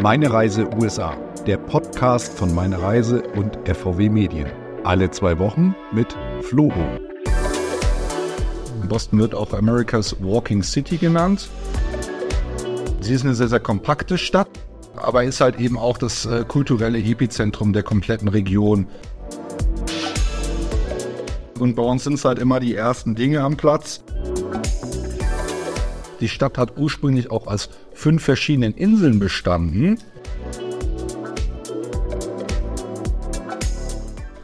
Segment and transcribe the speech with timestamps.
[0.00, 4.46] Meine Reise USA, der Podcast von Meine Reise und FVW Medien.
[4.84, 6.72] Alle zwei Wochen mit Flo.
[8.88, 11.48] Boston wird auch America's Walking City genannt.
[13.00, 14.48] Sie ist eine sehr, sehr kompakte Stadt,
[14.94, 18.86] aber ist halt eben auch das äh, kulturelle Epizentrum der kompletten Region.
[21.58, 24.04] Und bei uns sind es halt immer die ersten Dinge am Platz.
[26.20, 29.98] Die Stadt hat ursprünglich auch aus fünf verschiedenen Inseln bestanden.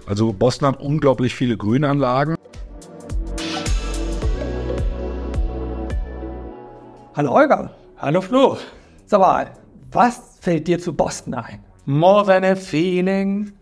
[0.06, 2.36] Also Boston hat unglaublich viele Grünanlagen.
[7.16, 7.70] Hallo Olga.
[7.96, 8.58] Hallo Flo.
[9.06, 9.50] Sag mal,
[9.90, 11.64] was fällt dir zu Boston ein?
[11.86, 13.52] More Than a Feeling.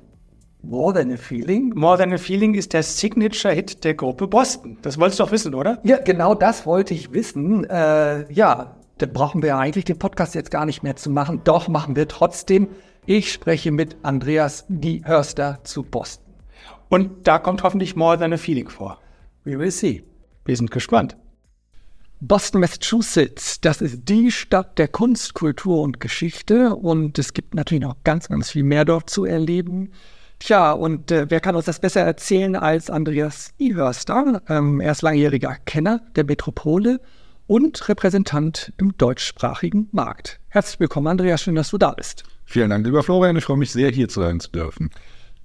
[0.62, 1.72] More Than a Feeling?
[1.74, 4.78] More Than a Feeling ist der Signature-Hit der Gruppe Boston.
[4.82, 5.80] Das wolltest du doch wissen, oder?
[5.82, 7.64] Ja, genau das wollte ich wissen.
[7.64, 11.40] Äh, ja, dann brauchen wir ja eigentlich den Podcast jetzt gar nicht mehr zu machen.
[11.42, 12.68] Doch machen wir trotzdem.
[13.06, 16.32] Ich spreche mit Andreas Die Hörster zu Boston.
[16.88, 18.98] Und da kommt hoffentlich More Than a Feeling vor.
[19.42, 20.04] We will see.
[20.44, 21.16] Wir sind gespannt.
[22.20, 27.82] Boston, Massachusetts, das ist die Stadt der Kunst, Kultur und Geschichte und es gibt natürlich
[27.82, 29.90] noch ganz, ganz viel mehr dort zu erleben.
[30.44, 34.42] Tja, und äh, wer kann uns das besser erzählen als Andreas Ihörster?
[34.48, 37.00] Ähm, er ist langjähriger Kenner der Metropole
[37.46, 40.40] und Repräsentant im deutschsprachigen Markt.
[40.48, 42.24] Herzlich willkommen, Andreas, schön, dass du da bist.
[42.44, 44.90] Vielen Dank, lieber Florian, ich freue mich sehr, hier sein zu dürfen.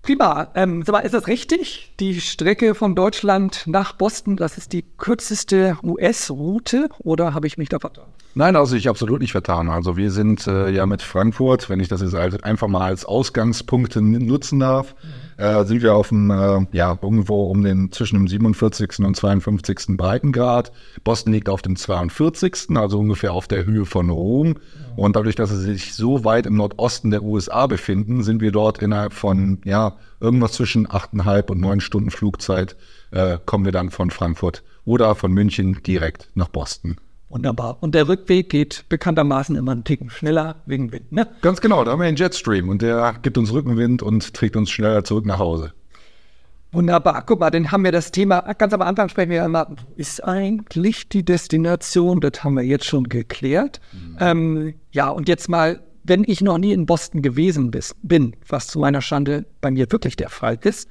[0.08, 0.48] Prima.
[0.56, 1.92] Ähm, ist das richtig?
[2.00, 7.68] Die Strecke von Deutschland nach Boston, das ist die kürzeste US-Route oder habe ich mich
[7.68, 8.06] da vertan?
[8.34, 9.68] Nein, also ich absolut nicht vertan.
[9.68, 13.98] Also wir sind äh, ja mit Frankfurt, wenn ich das jetzt einfach mal als Ausgangspunkt
[13.98, 14.96] nutzen darf,
[15.36, 19.00] äh, sind wir auf dem, äh, ja, irgendwo um den zwischen dem 47.
[19.00, 19.98] und 52.
[19.98, 20.72] Breitengrad.
[21.04, 24.48] Boston liegt auf dem 42., also ungefähr auf der Höhe von Rom.
[24.48, 24.56] Mhm.
[24.98, 28.82] Und dadurch, dass sie sich so weit im Nordosten der USA befinden, sind wir dort
[28.82, 32.76] innerhalb von, ja, irgendwas zwischen achteinhalb und neun Stunden Flugzeit,
[33.12, 36.98] äh, kommen wir dann von Frankfurt oder von München direkt nach Boston.
[37.30, 37.78] Wunderbar.
[37.82, 41.28] Und der Rückweg geht bekanntermaßen immer einen Ticken schneller wegen Wind, ne?
[41.42, 44.72] Ganz genau, da haben wir einen Jetstream und der gibt uns Rückenwind und trägt uns
[44.72, 45.74] schneller zurück nach Hause.
[46.72, 47.24] Wunderbar.
[47.26, 51.08] Guck mal, dann haben wir das Thema, ganz am Anfang sprechen wir immer, ist eigentlich
[51.08, 52.20] die Destination?
[52.20, 53.80] Das haben wir jetzt schon geklärt.
[53.94, 54.18] Mhm.
[54.20, 58.68] Ähm, ja, und jetzt mal, wenn ich noch nie in Boston gewesen bis, bin, was
[58.68, 60.90] zu meiner Schande bei mir wirklich der Fall ist,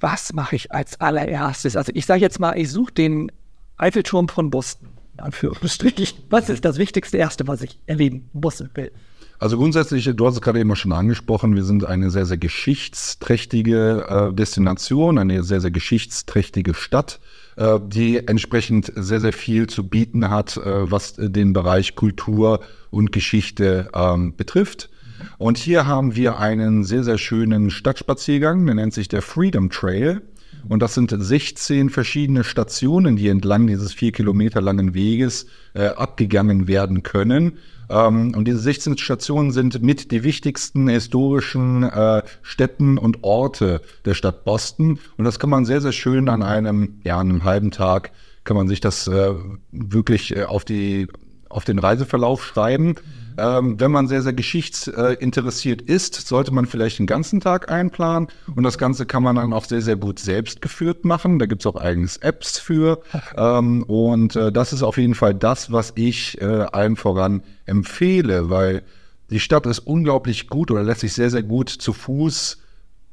[0.00, 1.76] was mache ich als allererstes?
[1.76, 3.32] Also ich sage jetzt mal, ich suche den
[3.76, 4.88] Eiffelturm von Boston.
[5.18, 6.24] Anführungsstrichen.
[6.30, 8.92] Was ist das Wichtigste Erste, was ich erleben muss will?
[9.40, 14.06] Also grundsätzlich, du hast es gerade eben schon angesprochen, wir sind eine sehr, sehr geschichtsträchtige
[14.08, 17.20] äh, Destination, eine sehr, sehr geschichtsträchtige Stadt,
[17.56, 22.60] äh, die entsprechend sehr, sehr viel zu bieten hat, äh, was den Bereich Kultur
[22.90, 24.90] und Geschichte ähm, betrifft.
[25.38, 30.22] Und hier haben wir einen sehr, sehr schönen Stadtspaziergang, der nennt sich der Freedom Trail.
[30.68, 36.66] Und das sind 16 verschiedene Stationen, die entlang dieses vier Kilometer langen Weges äh, abgegangen
[36.66, 37.58] werden können.
[37.90, 44.14] Ähm, und diese 16 Stationen sind mit die wichtigsten historischen äh, Städten und Orte der
[44.14, 44.98] Stadt Boston.
[45.16, 48.12] Und das kann man sehr, sehr schön an einem, ja, an einem halben Tag
[48.44, 49.34] kann man sich das äh,
[49.72, 51.06] wirklich äh, auf die
[51.50, 52.94] auf den Reiseverlauf schreiben.
[53.38, 58.28] Ähm, wenn man sehr, sehr geschichtsinteressiert ist, sollte man vielleicht den ganzen Tag einplanen.
[58.54, 61.38] Und das Ganze kann man dann auch sehr, sehr gut selbst geführt machen.
[61.38, 63.00] Da gibt es auch eigenes Apps für.
[63.36, 68.50] Ähm, und äh, das ist auf jeden Fall das, was ich äh, allen voran empfehle,
[68.50, 68.82] weil
[69.30, 72.58] die Stadt ist unglaublich gut oder lässt sich sehr, sehr gut zu Fuß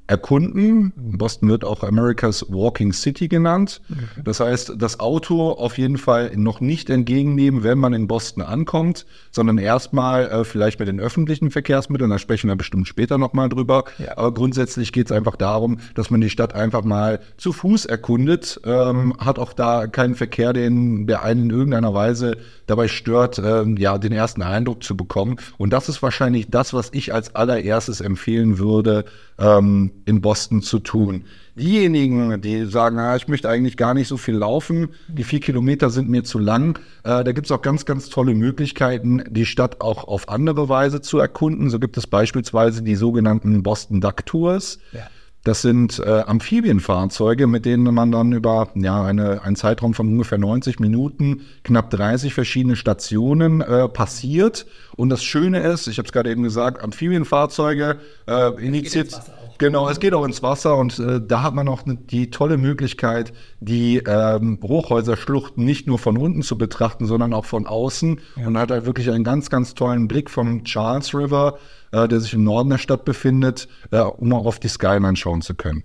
[0.07, 0.93] erkunden.
[0.95, 3.81] Boston wird auch America's Walking City genannt.
[4.23, 9.05] Das heißt, das Auto auf jeden Fall noch nicht entgegennehmen, wenn man in Boston ankommt,
[9.35, 13.83] sondern erstmal äh, vielleicht mit den öffentlichen Verkehrsmitteln, da sprechen wir bestimmt später nochmal drüber.
[13.97, 14.17] Ja.
[14.17, 18.61] Aber grundsätzlich geht es einfach darum, dass man die Stadt einfach mal zu Fuß erkundet,
[18.65, 23.75] ähm, hat auch da keinen Verkehr, den, der einen in irgendeiner Weise dabei stört, ähm,
[23.77, 25.35] ja, den ersten Eindruck zu bekommen.
[25.57, 29.03] Und das ist wahrscheinlich das, was ich als allererstes empfehlen würde,
[29.37, 31.25] ähm, in Boston zu tun.
[31.57, 35.89] Diejenigen, die sagen, ah, ich möchte eigentlich gar nicht so viel laufen, die vier Kilometer
[35.89, 39.79] sind mir zu lang, äh, da gibt es auch ganz, ganz tolle Möglichkeiten, die Stadt
[39.79, 41.69] auch auf andere Weise zu erkunden.
[41.69, 44.79] So gibt es beispielsweise die sogenannten Boston Duck Tours.
[44.91, 45.07] Ja.
[45.45, 50.39] Das sind äh, Amphibienfahrzeuge, mit denen man dann über ja, eine, einen Zeitraum von ungefähr
[50.39, 54.65] 90 Minuten knapp 30 verschiedene Stationen äh, passiert.
[54.95, 59.21] Und das Schöne ist, ich habe es gerade eben gesagt, Amphibienfahrzeuge äh, initiiert
[59.57, 63.31] Genau, es geht auch ins Wasser und äh, da hat man auch die tolle Möglichkeit,
[63.59, 68.19] die ähm, Hochhäuserschluchten nicht nur von unten zu betrachten, sondern auch von außen.
[68.35, 68.47] Ja.
[68.47, 71.57] Und hat halt wirklich einen ganz, ganz tollen Blick vom Charles River,
[71.91, 75.41] äh, der sich im Norden der Stadt befindet, äh, um auch auf die Skyline schauen
[75.41, 75.83] zu können.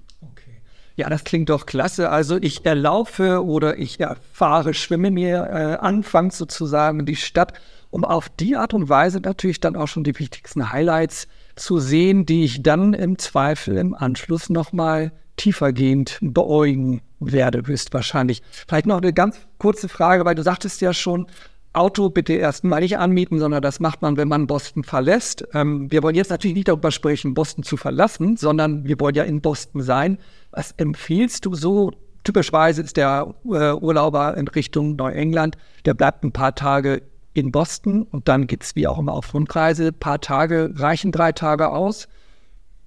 [0.96, 2.10] Ja, das klingt doch klasse.
[2.10, 7.54] Also ich erlaufe oder ich erfahre, schwimme mir äh, anfangs sozusagen die Stadt,
[7.90, 11.26] um auf die Art und Weise natürlich dann auch schon die wichtigsten Highlights
[11.60, 18.42] zu sehen, die ich dann im Zweifel im Anschluss nochmal tiefergehend beäugen werde, höchstwahrscheinlich.
[18.66, 21.26] Vielleicht noch eine ganz kurze Frage, weil du sagtest ja schon,
[21.72, 25.46] Auto bitte erst mal nicht anmieten, sondern das macht man, wenn man Boston verlässt.
[25.54, 29.22] Ähm, wir wollen jetzt natürlich nicht darüber sprechen, Boston zu verlassen, sondern wir wollen ja
[29.22, 30.18] in Boston sein.
[30.50, 31.92] Was empfiehlst du so?
[32.24, 38.02] Typischweise ist der äh, Urlauber in Richtung Neuengland, der bleibt ein paar Tage in Boston
[38.02, 39.88] und dann geht es wie auch immer auf Rundreise.
[39.88, 42.08] Ein paar Tage reichen drei Tage aus.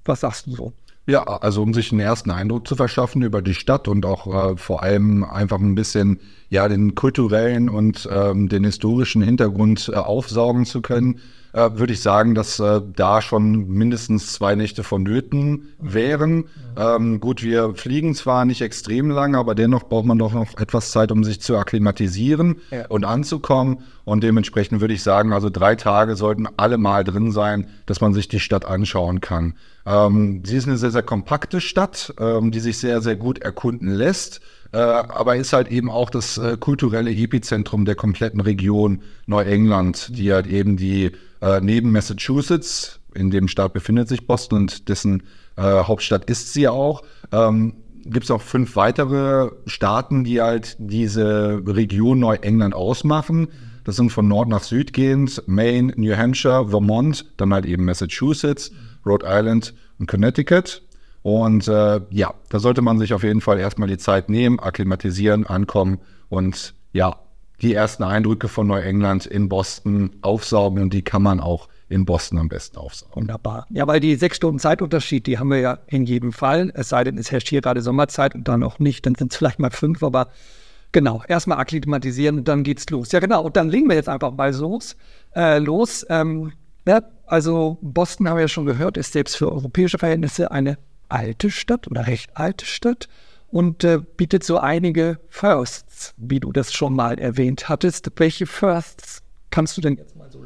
[0.06, 0.74] Was sagst du so?
[1.06, 4.58] Ja, also um sich einen ersten Eindruck zu verschaffen über die Stadt und auch äh,
[4.58, 6.20] vor allem einfach ein bisschen
[6.50, 11.20] ja den kulturellen und ähm, den historischen Hintergrund äh, aufsaugen zu können,
[11.54, 16.46] äh, würde ich sagen, dass äh, da schon mindestens zwei Nächte vonnöten wären.
[16.76, 20.92] Ähm, gut, wir fliegen zwar nicht extrem lang, aber dennoch braucht man doch noch etwas
[20.92, 22.88] Zeit, um sich zu akklimatisieren ja.
[22.88, 23.84] und anzukommen.
[24.04, 28.14] Und dementsprechend würde ich sagen, also drei Tage sollten alle mal drin sein, dass man
[28.14, 29.54] sich die Stadt anschauen kann.
[29.86, 33.90] Ähm, sie ist eine sehr, sehr kompakte Stadt, ähm, die sich sehr, sehr gut erkunden
[33.90, 34.42] lässt.
[34.74, 40.34] Äh, aber ist halt eben auch das äh, kulturelle Epizentrum der kompletten Region Neuengland, die
[40.34, 41.12] halt eben die
[41.44, 45.24] äh, neben Massachusetts, in dem Staat befindet sich Boston und dessen
[45.58, 47.76] äh, Hauptstadt ist sie auch, ähm,
[48.06, 53.50] gibt es auch fünf weitere Staaten, die halt diese Region Neuengland ausmachen.
[53.84, 58.72] Das sind von Nord nach Süd gehend Maine, New Hampshire, Vermont, dann halt eben Massachusetts,
[59.06, 60.82] Rhode Island und Connecticut.
[61.22, 65.46] Und äh, ja, da sollte man sich auf jeden Fall erstmal die Zeit nehmen, akklimatisieren,
[65.46, 66.00] ankommen
[66.30, 67.18] und ja,
[67.62, 72.40] die ersten Eindrücke von Neuengland in Boston aufsaugen und die kann man auch in Boston
[72.40, 73.16] am besten aufsaugen.
[73.16, 73.68] Wunderbar.
[73.70, 76.72] Ja, weil die sechs Stunden Zeitunterschied, die haben wir ja in jedem Fall.
[76.74, 79.38] Es sei denn, es herrscht hier gerade Sommerzeit und dann auch nicht, dann sind es
[79.38, 80.30] vielleicht mal fünf, aber
[80.92, 83.12] genau, erstmal akklimatisieren und dann geht's los.
[83.12, 84.96] Ja, genau, und dann legen wir jetzt einfach mal los.
[85.36, 86.06] Äh, los.
[86.10, 86.54] Ähm,
[86.88, 90.78] ja, also Boston haben wir ja schon gehört, ist selbst für europäische Verhältnisse eine
[91.10, 93.08] alte Stadt oder recht alte Stadt
[93.54, 98.10] und äh, bietet so einige Firsts, wie du das schon mal erwähnt hattest.
[98.16, 99.22] Welche Firsts
[99.52, 100.44] kannst du denn jetzt mal so?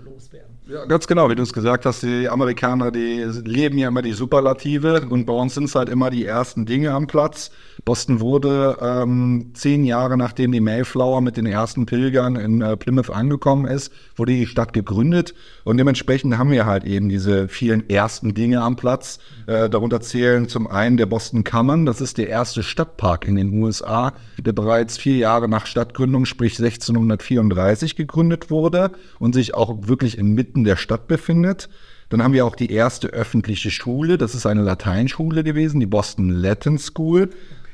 [0.70, 4.12] Ja, ganz genau, wie du es gesagt hast, die Amerikaner, die leben ja immer die
[4.12, 7.52] Superlative und bei uns sind es halt immer die ersten Dinge am Platz.
[7.86, 13.10] Boston wurde ähm, zehn Jahre nachdem die Mayflower mit den ersten Pilgern in äh, Plymouth
[13.10, 15.34] angekommen ist, wurde die Stadt gegründet
[15.64, 19.20] und dementsprechend haben wir halt eben diese vielen ersten Dinge am Platz.
[19.46, 23.54] Äh, darunter zählen zum einen der Boston Common, das ist der erste Stadtpark in den
[23.54, 30.18] USA, der bereits vier Jahre nach Stadtgründung, sprich 1634 gegründet wurde und sich auch wirklich
[30.18, 31.70] inmitten der Stadt befindet.
[32.10, 36.30] Dann haben wir auch die erste öffentliche Schule, das ist eine Lateinschule gewesen, die Boston
[36.30, 37.30] Latin School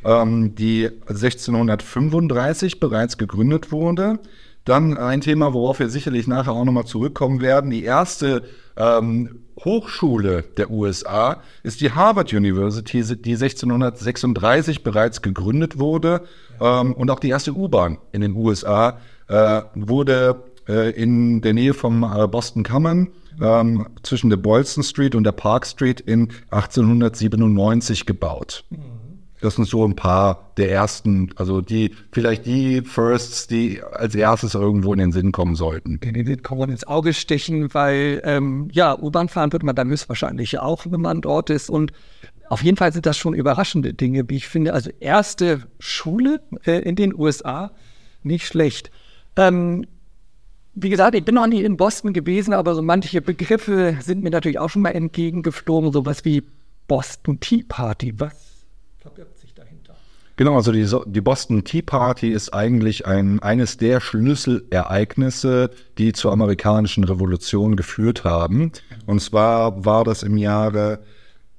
[0.06, 4.19] ähm, die 1635 bereits gegründet wurde.
[4.65, 7.69] Dann ein Thema, worauf wir sicherlich nachher auch nochmal zurückkommen werden.
[7.69, 8.44] Die erste
[8.77, 16.21] ähm, Hochschule der USA ist die Harvard University, die 1636 bereits gegründet wurde.
[16.62, 21.74] Ähm, und auch die erste U-Bahn in den USA äh, wurde äh, in der Nähe
[21.74, 23.10] vom äh, Boston Common
[23.42, 28.65] ähm, zwischen der Boylston Street und der Park Street in 1897 gebaut.
[29.41, 34.55] Das sind so ein paar der ersten, also die, vielleicht die Firsts, die als erstes
[34.55, 36.00] irgendwo in den Sinn kommen sollten.
[36.00, 40.60] Den Sinn kommen ins Auge stechen, weil, ähm, ja, U-Bahn fahren wird man dann höchstwahrscheinlich
[40.60, 41.70] auch, wenn man dort ist.
[41.70, 41.91] Und
[42.48, 44.74] auf jeden Fall sind das schon überraschende Dinge, wie ich finde.
[44.74, 47.72] Also erste Schule äh, in den USA,
[48.22, 48.91] nicht schlecht.
[49.36, 49.86] Ähm,
[50.75, 54.32] wie gesagt, ich bin noch nie in Boston gewesen, aber so manche Begriffe sind mir
[54.32, 56.44] natürlich auch schon mal entgegengeflogen, sowas wie
[56.88, 58.13] Boston Tea Party.
[58.20, 58.65] Was
[59.00, 59.96] verbirgt sich dahinter?
[60.36, 66.32] Genau, also die, die, Boston Tea Party ist eigentlich ein, eines der Schlüsselereignisse, die zur
[66.32, 68.72] amerikanischen Revolution geführt haben.
[69.06, 71.00] Und zwar war das im Jahre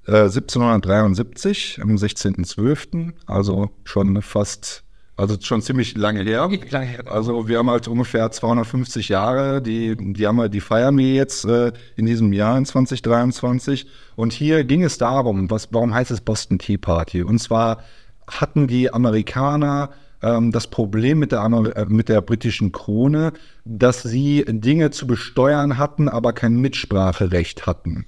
[0.07, 4.84] äh, 1773, am 16.12., also schon fast
[5.17, 6.51] also schon ziemlich lange her.
[6.71, 7.05] Lange her.
[7.07, 11.45] Also wir haben halt ungefähr 250 Jahre, die, die, haben wir, die feiern wir jetzt
[11.45, 13.87] äh, in diesem Jahr, in 2023.
[14.17, 17.23] Und hier ging es darum, was, warum heißt es Boston Tea Party?
[17.23, 17.83] Und zwar
[18.27, 19.91] hatten die Amerikaner
[20.21, 23.33] ähm, das Problem mit der, äh, mit der britischen Krone,
[23.65, 28.07] dass sie Dinge zu besteuern hatten, aber kein Mitspracherecht hatten.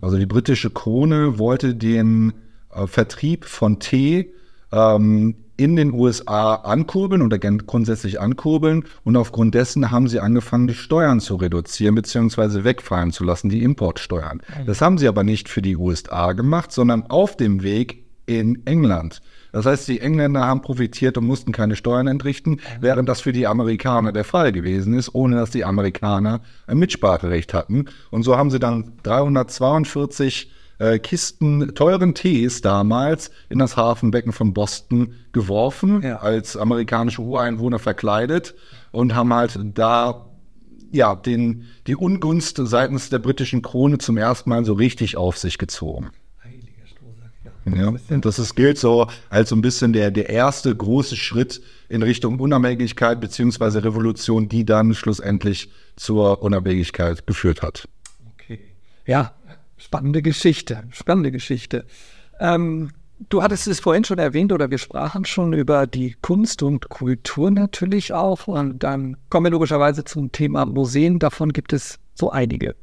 [0.00, 2.32] Also die britische Krone wollte den
[2.72, 4.32] äh, Vertrieb von Tee
[4.70, 10.74] ähm, in den USA ankurbeln oder grundsätzlich ankurbeln und aufgrund dessen haben sie angefangen, die
[10.74, 12.64] Steuern zu reduzieren bzw.
[12.64, 14.42] wegfallen zu lassen, die Importsteuern.
[14.66, 19.20] Das haben sie aber nicht für die USA gemacht, sondern auf dem Weg in England.
[19.52, 23.46] Das heißt, die Engländer haben profitiert und mussten keine Steuern entrichten, während das für die
[23.46, 27.84] Amerikaner der Fall gewesen ist, ohne dass die Amerikaner ein Mitspracherecht hatten.
[28.10, 34.52] Und so haben sie dann 342 äh, Kisten teuren Tees damals in das Hafenbecken von
[34.52, 36.16] Boston geworfen, ja.
[36.18, 38.54] als amerikanische Ureinwohner verkleidet
[38.92, 40.26] und haben halt da
[40.90, 45.58] ja, den, die Ungunst seitens der britischen Krone zum ersten Mal so richtig auf sich
[45.58, 46.10] gezogen.
[47.66, 52.02] Ja, das ist, gilt so als so ein bisschen der, der erste große Schritt in
[52.02, 57.88] Richtung Unabhängigkeit beziehungsweise Revolution, die dann schlussendlich zur Unabhängigkeit geführt hat.
[58.34, 58.60] Okay.
[59.06, 59.32] Ja,
[59.76, 61.86] spannende Geschichte, spannende Geschichte.
[62.40, 62.90] Ähm,
[63.28, 67.50] du hattest es vorhin schon erwähnt oder wir sprachen schon über die Kunst und Kultur
[67.50, 68.46] natürlich auch.
[68.46, 71.18] Und dann kommen wir logischerweise zum Thema Museen.
[71.18, 72.74] Davon gibt es so einige.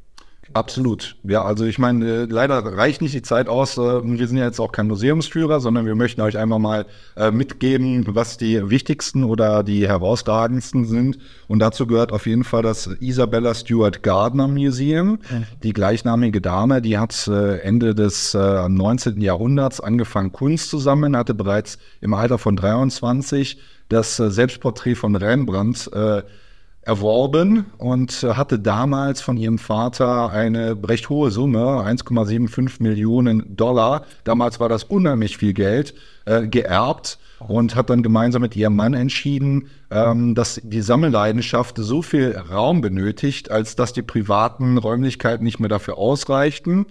[0.54, 1.16] Absolut.
[1.24, 3.78] Ja, also ich meine, äh, leider reicht nicht die Zeit aus.
[3.78, 7.30] Äh, wir sind ja jetzt auch kein Museumsführer, sondern wir möchten euch einfach mal äh,
[7.30, 11.18] mitgeben, was die wichtigsten oder die herausragendsten sind.
[11.48, 15.18] Und dazu gehört auf jeden Fall das Isabella Stewart Gardner Museum.
[15.62, 19.20] Die gleichnamige Dame, die hat Ende des 19.
[19.20, 25.90] Jahrhunderts angefangen, Kunst zu sammeln, hatte bereits im Alter von 23 das Selbstporträt von Rembrandt
[26.82, 34.58] erworben und hatte damals von ihrem Vater eine recht hohe Summe, 1,75 Millionen Dollar, damals
[34.58, 39.68] war das unheimlich viel Geld, äh, geerbt und hat dann gemeinsam mit ihrem Mann entschieden,
[39.90, 45.68] ähm, dass die Sammelleidenschaft so viel Raum benötigt, als dass die privaten Räumlichkeiten nicht mehr
[45.68, 46.86] dafür ausreichten.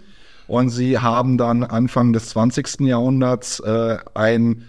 [0.48, 2.81] Und sie haben dann Anfang des 20.
[2.81, 4.65] Jahrhunderts äh, ein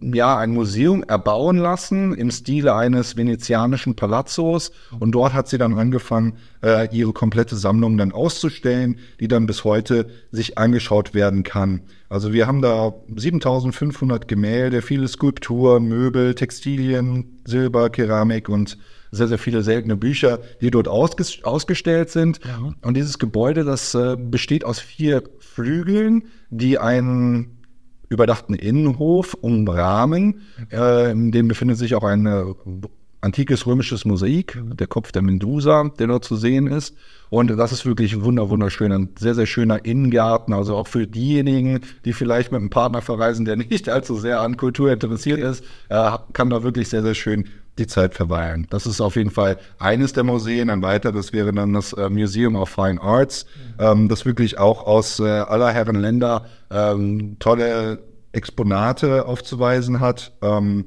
[0.00, 4.72] ja, ein Museum erbauen lassen im Stile eines venezianischen Palazzos.
[4.98, 9.64] Und dort hat sie dann angefangen, äh, ihre komplette Sammlung dann auszustellen, die dann bis
[9.64, 11.82] heute sich angeschaut werden kann.
[12.08, 18.78] Also wir haben da 7500 Gemälde, viele Skulpturen, Möbel, Textilien, Silber, Keramik und
[19.12, 22.40] sehr, sehr viele seltene Bücher, die dort ausges ausgestellt sind.
[22.44, 22.72] Ja.
[22.82, 27.59] Und dieses Gebäude, das äh, besteht aus vier Flügeln, die einen
[28.10, 30.42] überdachten Innenhof umrahmen.
[30.70, 32.44] Äh, in dem befindet sich auch ein äh,
[33.20, 36.96] antikes römisches Mosaik, der Kopf der Medusa, der dort zu sehen ist.
[37.28, 38.92] Und das ist wirklich wunder, wunderschön.
[38.92, 40.54] Ein sehr, sehr schöner Innengarten.
[40.54, 44.56] Also auch für diejenigen, die vielleicht mit einem Partner verreisen, der nicht allzu sehr an
[44.56, 47.46] Kultur interessiert ist, äh, kann da wirklich sehr, sehr schön
[47.78, 48.66] die Zeit verweilen.
[48.70, 50.70] Das ist auf jeden Fall eines der Museen.
[50.70, 53.46] Ein weiteres wäre dann das äh, Museum of Fine Arts,
[53.78, 58.00] ähm, das wirklich auch aus äh, aller Herren Länder ähm, tolle
[58.32, 60.32] Exponate aufzuweisen hat.
[60.42, 60.84] Ähm,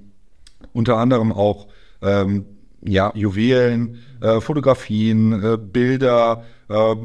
[0.73, 1.67] unter anderem auch
[2.03, 2.45] ähm,
[2.81, 6.95] ja, Juwelen, äh, Fotografien, äh, Bilder, äh,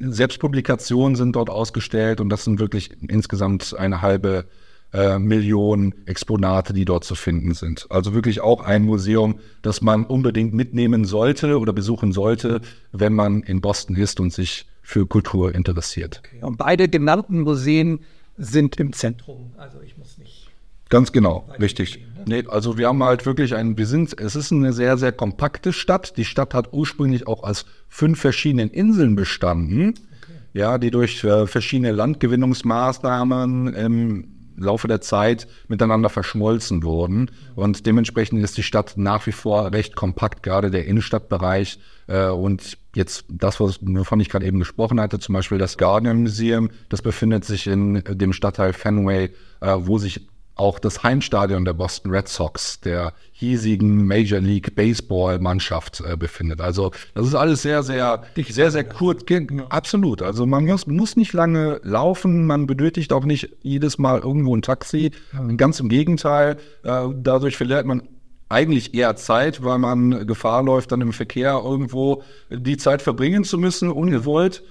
[0.00, 4.46] selbst Publikationen sind dort ausgestellt und das sind wirklich insgesamt eine halbe
[4.92, 7.86] äh, Millionen Exponate, die dort zu finden sind.
[7.88, 12.60] Also wirklich auch ein Museum, das man unbedingt mitnehmen sollte oder besuchen sollte,
[12.92, 16.20] wenn man in Boston ist und sich für Kultur interessiert.
[16.24, 16.44] Okay.
[16.44, 18.00] Und beide genannten Museen
[18.36, 19.52] sind im Zentrum.
[19.56, 20.50] Also ich muss nicht.
[20.88, 21.94] Ganz genau, richtig.
[21.94, 22.11] Gehen, ne?
[22.26, 25.72] Nee, also wir haben halt wirklich ein, wir sind, es ist eine sehr, sehr kompakte
[25.72, 26.16] Stadt.
[26.16, 29.90] Die Stadt hat ursprünglich auch aus fünf verschiedenen Inseln bestanden.
[29.90, 30.32] Okay.
[30.54, 37.30] Ja, die durch äh, verschiedene Landgewinnungsmaßnahmen im Laufe der Zeit miteinander verschmolzen wurden.
[37.54, 41.78] Und dementsprechend ist die Stadt nach wie vor recht kompakt, gerade der Innenstadtbereich.
[42.06, 46.70] Äh, und jetzt das, wovon ich gerade eben gesprochen hatte, zum Beispiel das Guardian Museum,
[46.88, 50.28] das befindet sich in dem Stadtteil Fenway, äh, wo sich
[50.62, 56.60] auch das Heimstadion der Boston Red Sox, der hiesigen Major League Baseball Mannschaft äh, befindet.
[56.60, 59.24] Also das ist alles sehr, sehr, sehr, sehr kurz.
[59.70, 60.22] Absolut.
[60.22, 64.62] Also man muss, muss nicht lange laufen, man benötigt auch nicht jedes Mal irgendwo ein
[64.62, 65.10] Taxi.
[65.56, 68.02] Ganz im Gegenteil, äh, dadurch verliert man
[68.48, 73.58] eigentlich eher Zeit, weil man Gefahr läuft, dann im Verkehr irgendwo die Zeit verbringen zu
[73.58, 74.62] müssen, ungewollt.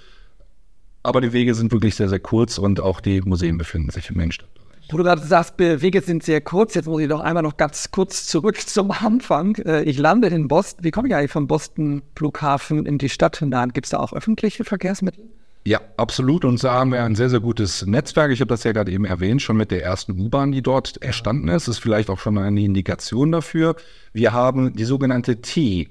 [1.03, 4.19] Aber die Wege sind wirklich sehr, sehr kurz und auch die Museen befinden sich im
[4.21, 4.60] Innenstadt.
[4.91, 6.73] Wo du gerade sagst, Wege sind sehr kurz.
[6.73, 9.55] Jetzt muss ich doch einmal noch ganz kurz zurück zum Anfang.
[9.55, 10.83] Äh, ich lande in Boston.
[10.83, 13.69] Wie komme ich eigentlich vom Boston Flughafen in die Stadt hinein?
[13.69, 15.23] Gibt es da auch öffentliche Verkehrsmittel?
[15.63, 16.43] Ja, absolut.
[16.43, 18.31] Und da haben wir ein sehr, sehr gutes Netzwerk.
[18.31, 21.47] Ich habe das ja gerade eben erwähnt, schon mit der ersten U-Bahn, die dort erstanden
[21.47, 21.69] ist.
[21.69, 23.77] Das ist vielleicht auch schon eine Indikation dafür.
[24.11, 25.89] Wir haben die sogenannte T.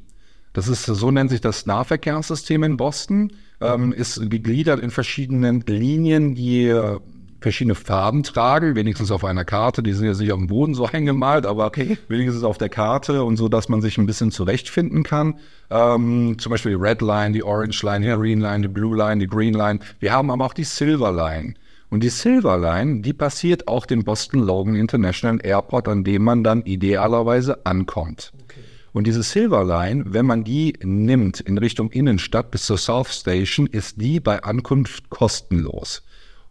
[0.53, 3.33] Das ist, so nennt sich das Nahverkehrssystem in Boston.
[3.61, 6.99] ähm, ist gegliedert in verschiedenen Linien, die äh,
[7.41, 9.83] verschiedene Farben tragen, wenigstens auf einer Karte.
[9.83, 11.99] Die sind jetzt nicht auf dem Boden so eingemalt, aber okay.
[12.09, 15.39] wenigstens auf der Karte und so, dass man sich ein bisschen zurechtfinden kann.
[15.71, 19.19] Ähm, zum Beispiel die Red Line, die Orange Line, die Green Line, die Blue Line,
[19.19, 19.81] die Green Line.
[19.99, 21.55] Wir haben aber auch die Silver Line.
[21.91, 26.45] Und die Silver Line, die passiert auch dem Boston Logan International Airport, an dem man
[26.45, 28.33] dann idealerweise ankommt.
[28.45, 28.61] Okay.
[28.93, 33.67] Und diese Silver Line, wenn man die nimmt in Richtung Innenstadt bis zur South Station,
[33.67, 36.03] ist die bei Ankunft kostenlos.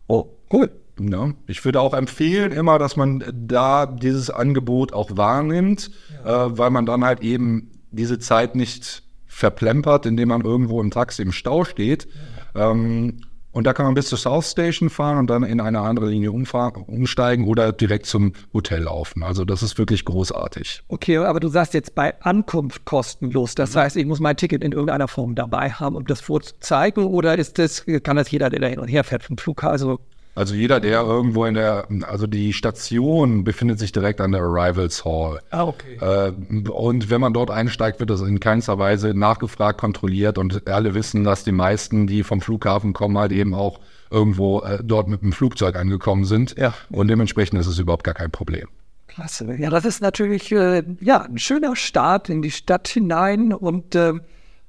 [0.07, 0.71] Oh, cool.
[0.99, 5.91] Ja, ich würde auch empfehlen immer, dass man da dieses Angebot auch wahrnimmt,
[6.23, 6.47] ja.
[6.47, 11.21] äh, weil man dann halt eben diese Zeit nicht verplempert, indem man irgendwo im Taxi
[11.21, 12.07] im Stau steht.
[12.53, 12.71] Ja.
[12.71, 16.07] Ähm, und da kann man bis zur South Station fahren und dann in eine andere
[16.07, 19.23] Linie umfahren, umsteigen oder direkt zum Hotel laufen.
[19.23, 20.83] Also das ist wirklich großartig.
[20.87, 23.55] Okay, aber du sagst jetzt bei Ankunft kostenlos.
[23.55, 27.37] Das heißt, ich muss mein Ticket in irgendeiner Form dabei haben, um das vorzuzeigen oder
[27.39, 29.99] ist das, kann das jeder, der da hin und her fährt vom Flughafen, also
[30.39, 35.03] also jeder, der irgendwo in der, also die Station befindet sich direkt an der Arrivals
[35.03, 35.41] Hall.
[35.49, 35.97] Ah, okay.
[35.99, 36.31] Äh,
[36.69, 41.25] und wenn man dort einsteigt, wird das in keinster Weise nachgefragt, kontrolliert und alle wissen,
[41.25, 45.33] dass die meisten, die vom Flughafen kommen, halt eben auch irgendwo äh, dort mit dem
[45.33, 46.55] Flugzeug angekommen sind.
[46.57, 46.73] Ja.
[46.89, 48.69] Und dementsprechend ist es überhaupt gar kein Problem.
[49.07, 49.53] Klasse.
[49.55, 54.13] Ja, das ist natürlich äh, ja, ein schöner Start in die Stadt hinein und äh,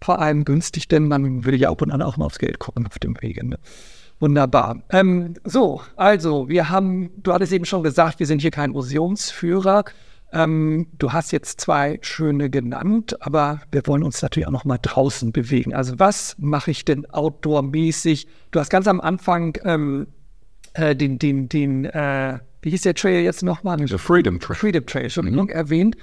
[0.03, 2.89] vor allem günstig, denn man will ja ab und an auch mal aufs Geld gucken
[2.89, 3.47] auf dem Wege.
[3.47, 3.57] Ne?
[4.21, 4.83] Wunderbar.
[4.91, 9.85] Ähm, so, also, wir haben, du hattest eben schon gesagt, wir sind hier kein Museumsführer.
[10.33, 14.79] Ähm, du hast jetzt zwei schöne genannt, aber wir wollen uns natürlich auch noch mal
[14.81, 15.75] draußen bewegen.
[15.75, 18.29] Also, was mache ich denn outdoor-mäßig?
[18.51, 20.07] Du hast ganz am Anfang ähm,
[20.75, 23.79] äh, den, den, den, äh, wie hieß der Trail jetzt nochmal?
[23.89, 24.57] The Freedom Trail.
[24.57, 25.53] Freedom Trail, Entschuldigung, mhm.
[25.53, 25.97] erwähnt.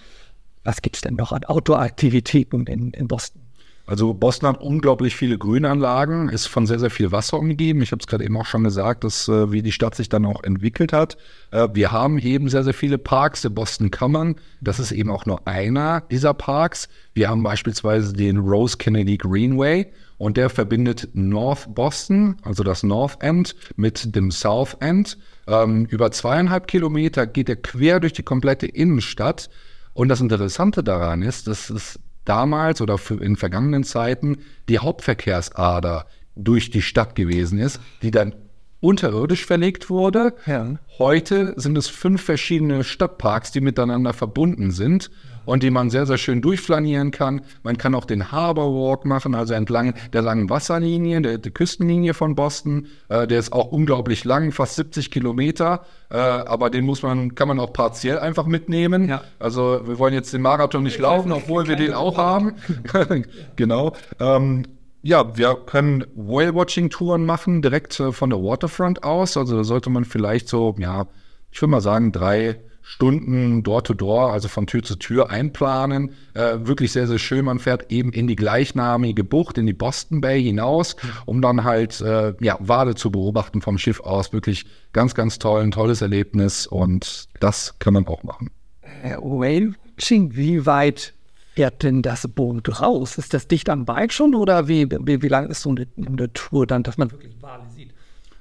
[0.64, 3.47] Was gibt es denn noch an Outdoor-Aktivitäten in, in Boston?
[3.88, 7.82] Also Boston hat unglaublich viele Grünanlagen, ist von sehr, sehr viel Wasser umgeben.
[7.82, 10.26] Ich habe es gerade eben auch schon gesagt, dass äh, wie die Stadt sich dann
[10.26, 11.18] auch entwickelt hat.
[11.52, 14.36] Äh, wir haben eben sehr, sehr viele Parks, der Boston Common.
[14.60, 16.90] Das ist eben auch nur einer dieser Parks.
[17.14, 23.24] Wir haben beispielsweise den Rose Kennedy Greenway und der verbindet North Boston, also das North
[23.24, 25.18] End, mit dem South End.
[25.48, 29.50] Ähm, über zweieinhalb Kilometer geht er quer durch die komplette Innenstadt.
[29.94, 34.38] Und das Interessante daran ist, dass es damals oder in vergangenen Zeiten
[34.70, 38.36] die Hauptverkehrsader durch die Stadt gewesen ist, die dann
[38.80, 40.34] unterirdisch verlegt wurde.
[40.46, 40.76] Ja.
[41.00, 45.10] Heute sind es fünf verschiedene Stadtparks, die miteinander verbunden sind
[45.48, 47.42] und die man sehr, sehr schön durchflanieren kann.
[47.64, 52.14] Man kann auch den Harbor Walk machen, also entlang der langen Wasserlinie, der, der Küstenlinie
[52.14, 52.88] von Boston.
[53.08, 55.86] Äh, der ist auch unglaublich lang, fast 70 Kilometer.
[56.10, 59.08] Äh, aber den muss man, kann man auch partiell einfach mitnehmen.
[59.08, 59.24] Ja.
[59.40, 62.56] Also wir wollen jetzt den Marathon nicht laufen, obwohl wir den auch haben.
[63.56, 63.94] genau.
[64.20, 64.66] Ähm,
[65.02, 69.38] ja, wir können Whale-Watching-Touren machen, direkt äh, von der Waterfront aus.
[69.38, 71.08] Also da sollte man vielleicht so, ja,
[71.52, 76.12] ich würde mal sagen, drei Stunden Door-to-Door, also von Tür zu Tür einplanen.
[76.34, 77.44] Äh, wirklich sehr, sehr schön.
[77.44, 82.00] Man fährt eben in die gleichnamige Bucht, in die Boston Bay hinaus, um dann halt
[82.00, 84.32] äh, ja, Wale zu beobachten vom Schiff aus.
[84.32, 88.52] Wirklich ganz, ganz toll, ein tolles Erlebnis und das kann man auch machen.
[88.82, 89.74] Herr Wayne,
[90.08, 91.14] wie weit
[91.58, 93.18] fährt denn das Boot raus?
[93.18, 96.32] Ist das dicht am Bike schon oder wie, wie, wie lang ist so eine, eine
[96.32, 97.96] Tour dann, dass man wirklich Wale sieht?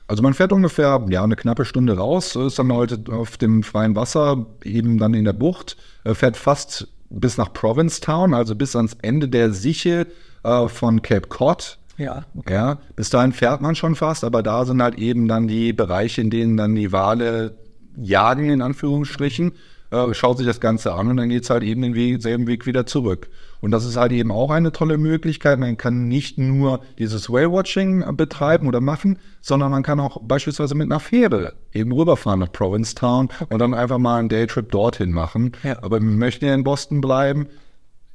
[0.07, 3.97] Also man fährt ungefähr ja, eine knappe Stunde raus, ist dann heute auf dem freien
[3.97, 8.95] Wasser, eben dann in der Bucht, äh, fährt fast bis nach Provincetown, also bis ans
[9.01, 10.07] Ende der Siche
[10.45, 11.79] äh, von Cape Cod.
[11.97, 12.53] Ja, okay.
[12.53, 12.79] ja.
[12.97, 16.29] Bis dahin fährt man schon fast, aber da sind halt eben dann die Bereiche, in
[16.29, 17.57] denen dann die Wale
[17.97, 19.53] jagen, in Anführungsstrichen
[19.91, 22.47] äh, schaut sich das Ganze an und dann geht es halt eben den Weg, selben
[22.47, 23.29] Weg wieder zurück.
[23.61, 25.59] Und das ist halt eben auch eine tolle Möglichkeit.
[25.59, 30.91] Man kann nicht nur dieses Whale-Watching betreiben oder machen, sondern man kann auch beispielsweise mit
[30.91, 35.53] einer Fähre eben rüberfahren nach Provincetown und dann einfach mal einen Daytrip dorthin machen.
[35.63, 35.83] Ja.
[35.83, 37.47] Aber wir möchten ja in Boston bleiben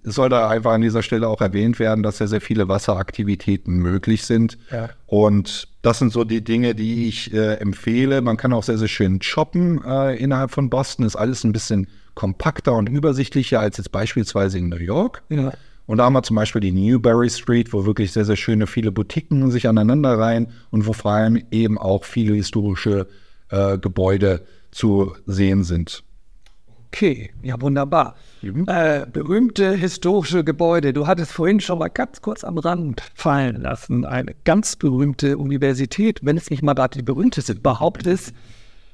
[0.03, 3.75] es soll da einfach an dieser Stelle auch erwähnt werden, dass ja sehr viele Wasseraktivitäten
[3.75, 4.57] möglich sind.
[4.71, 4.89] Ja.
[5.05, 8.21] Und das sind so die Dinge, die ich äh, empfehle.
[8.21, 11.05] Man kann auch sehr, sehr schön shoppen äh, innerhalb von Boston.
[11.05, 15.23] Ist alles ein bisschen kompakter und übersichtlicher als jetzt beispielsweise in New York.
[15.29, 15.53] Ja.
[15.87, 18.91] Und da haben wir zum Beispiel die Newberry Street, wo wirklich sehr, sehr schöne viele
[18.91, 23.07] Boutiquen sich aneinander reihen und wo vor allem eben auch viele historische
[23.49, 26.03] äh, Gebäude zu sehen sind.
[26.93, 28.15] Okay, ja wunderbar.
[28.41, 28.65] Mhm.
[28.67, 30.91] Äh, berühmte historische Gebäude.
[30.91, 34.03] Du hattest vorhin schon mal ganz kurz am Rand fallen lassen.
[34.03, 38.33] Eine ganz berühmte Universität, wenn es nicht mal gerade die berühmteste überhaupt ist.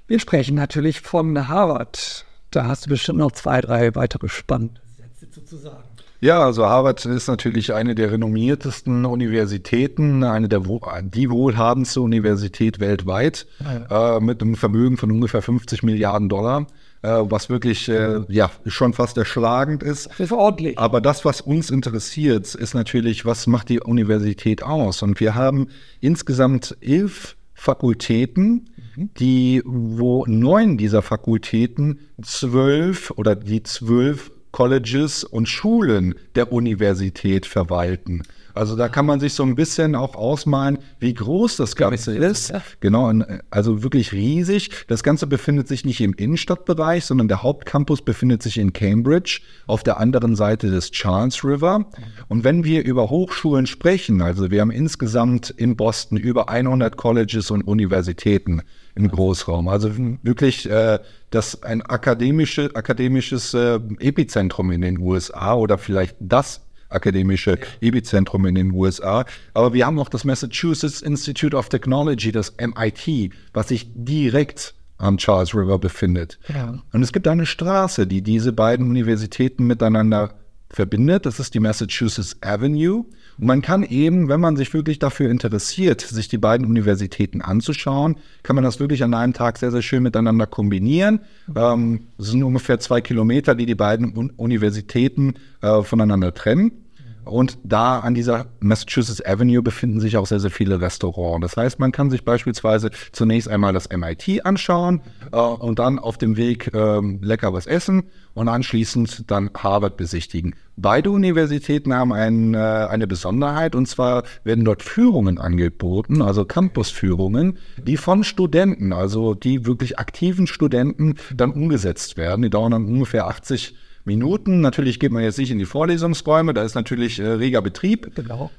[0.06, 2.26] Wir sprechen natürlich von Harvard.
[2.52, 4.80] Da hast du bestimmt noch zwei, drei weitere spannende
[5.20, 5.84] Sätze zu sagen.
[6.20, 10.62] Ja, also Harvard ist natürlich eine der renommiertesten Universitäten, eine der
[11.04, 14.18] die wohlhabendste Universität weltweit, ja.
[14.18, 16.66] äh, mit einem Vermögen von ungefähr 50 Milliarden Dollar.
[17.04, 20.10] Äh, was wirklich äh, ja schon fast erschlagend ist.
[20.10, 20.80] Das ist ordentlich.
[20.80, 25.04] Aber das, was uns interessiert, ist natürlich, was macht die Universität aus?
[25.04, 25.68] Und wir haben
[26.00, 29.10] insgesamt elf Fakultäten, mhm.
[29.20, 38.24] die, wo neun dieser Fakultäten zwölf oder die zwölf Colleges und Schulen der Universität verwalten.
[38.58, 42.54] Also da kann man sich so ein bisschen auch ausmalen, wie groß das Ganze ist.
[42.80, 43.12] Genau,
[43.50, 44.72] also wirklich riesig.
[44.88, 49.84] Das Ganze befindet sich nicht im Innenstadtbereich, sondern der Hauptcampus befindet sich in Cambridge auf
[49.84, 51.86] der anderen Seite des Charles River.
[52.28, 57.52] Und wenn wir über Hochschulen sprechen, also wir haben insgesamt in Boston über 100 Colleges
[57.52, 58.62] und Universitäten
[58.96, 59.68] im Großraum.
[59.68, 59.92] Also
[60.24, 67.60] wirklich äh, das ein akademische, akademisches äh, Epizentrum in den USA oder vielleicht das akademische
[67.82, 69.26] Epizentrum in den USA.
[69.54, 75.18] Aber wir haben auch das Massachusetts Institute of Technology, das MIT, was sich direkt am
[75.18, 76.40] Charles River befindet.
[76.48, 76.80] Ja.
[76.92, 80.36] Und es gibt eine Straße, die diese beiden Universitäten miteinander
[80.70, 81.26] verbindet.
[81.26, 83.06] Das ist die Massachusetts Avenue.
[83.38, 88.56] Man kann eben, wenn man sich wirklich dafür interessiert, sich die beiden Universitäten anzuschauen, kann
[88.56, 91.20] man das wirklich an einem Tag sehr, sehr schön miteinander kombinieren.
[91.56, 96.87] Ähm, es sind ungefähr zwei Kilometer, die die beiden Universitäten äh, voneinander trennen.
[97.28, 101.42] Und da an dieser Massachusetts Avenue befinden sich auch sehr, sehr viele Restaurants.
[101.42, 106.18] Das heißt, man kann sich beispielsweise zunächst einmal das MIT anschauen äh, und dann auf
[106.18, 110.56] dem Weg äh, lecker was essen und anschließend dann Harvard besichtigen.
[110.76, 117.58] Beide Universitäten haben ein, äh, eine Besonderheit und zwar werden dort Führungen angeboten, also Campusführungen,
[117.82, 122.44] die von Studenten, also die wirklich aktiven Studenten dann umgesetzt werden.
[122.44, 123.76] Die dauern dann ungefähr 80
[124.08, 124.62] Minuten.
[124.62, 128.16] Natürlich geht man jetzt nicht in die Vorlesungsräume, da ist natürlich äh, reger Betrieb.
[128.16, 128.50] Genau.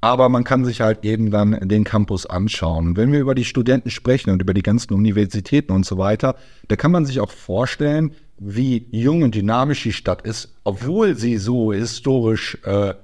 [0.00, 2.96] Aber man kann sich halt eben dann den Campus anschauen.
[2.96, 6.36] Wenn wir über die Studenten sprechen und über die ganzen Universitäten und so weiter,
[6.68, 11.36] da kann man sich auch vorstellen, wie jung und dynamisch die Stadt ist, obwohl sie
[11.36, 12.94] so historisch äh,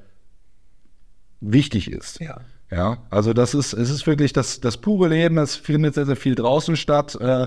[1.40, 2.20] wichtig ist.
[2.20, 2.40] Ja.
[2.70, 6.16] Ja, also das ist, es ist wirklich das, das pure Leben, es findet sehr, sehr
[6.16, 7.14] viel draußen statt.
[7.20, 7.46] Äh,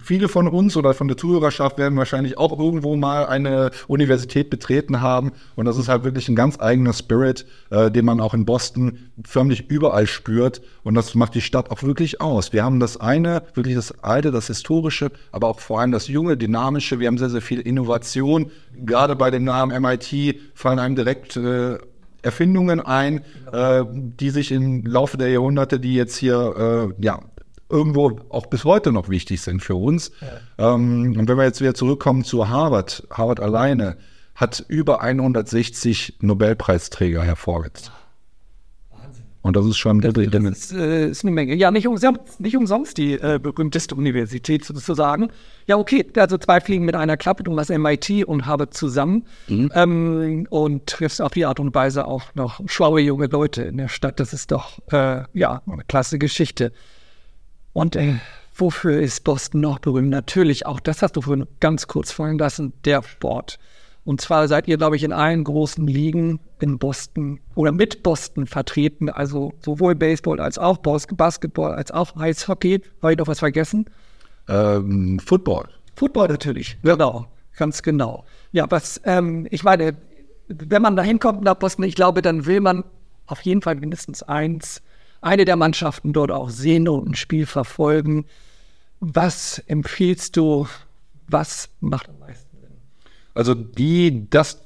[0.00, 5.00] viele von uns oder von der Zuhörerschaft werden wahrscheinlich auch irgendwo mal eine Universität betreten
[5.00, 5.32] haben.
[5.56, 8.98] Und das ist halt wirklich ein ganz eigener Spirit, äh, den man auch in Boston
[9.24, 10.62] förmlich überall spürt.
[10.82, 12.52] Und das macht die Stadt auch wirklich aus.
[12.52, 16.36] Wir haben das eine, wirklich das alte, das historische, aber auch vor allem das junge,
[16.36, 16.98] dynamische.
[16.98, 18.50] Wir haben sehr, sehr viel Innovation.
[18.84, 21.78] Gerade bei dem Namen MIT fallen einem direkt äh,
[22.22, 27.20] Erfindungen ein, äh, die sich im Laufe der Jahrhunderte, die jetzt hier äh, ja,
[27.72, 30.12] irgendwo auch bis heute noch wichtig sind für uns.
[30.58, 30.74] Ja.
[30.74, 33.96] Ähm, und wenn wir jetzt wieder zurückkommen zu Harvard, Harvard alleine
[34.34, 37.92] hat über 160 Nobelpreisträger hervorgebracht.
[39.42, 41.54] Und das ist schon das, das ist, äh, ist, eine Menge.
[41.56, 45.30] Ja, nicht umsonst, nicht umsonst die äh, berühmteste Universität sozusagen.
[45.66, 49.72] Ja, okay, also zwei Fliegen mit einer Klappe, du hast MIT und Harvard zusammen mhm.
[49.74, 53.88] ähm, und triffst auf die Art und Weise auch noch schlaue junge Leute in der
[53.88, 54.20] Stadt.
[54.20, 56.72] Das ist doch, äh, ja, eine klasse Geschichte.
[57.72, 58.16] Und äh,
[58.54, 60.10] wofür ist Boston noch berühmt?
[60.10, 63.58] Natürlich, auch das hast du vorhin ganz kurz fallen lassen, der Sport.
[64.04, 68.46] Und zwar seid ihr, glaube ich, in allen großen Ligen in Boston oder mit Boston
[68.46, 69.08] vertreten.
[69.08, 72.82] Also sowohl Baseball als auch Basketball als auch Eishockey.
[73.00, 73.86] Habe ich noch was vergessen?
[74.48, 75.68] Ähm, Football.
[75.94, 76.92] Football natürlich, ja.
[76.92, 78.24] genau, ganz genau.
[78.50, 79.94] Ja, was, ähm, ich meine,
[80.48, 82.82] wenn man da hinkommt nach Boston, ich glaube, dann will man
[83.26, 84.82] auf jeden Fall mindestens eins
[85.22, 88.26] eine der Mannschaften dort auch sehen und ein Spiel verfolgen.
[89.00, 90.66] Was empfiehlst du?
[91.28, 92.70] Was macht am meisten Sinn?
[93.34, 94.58] Also die, das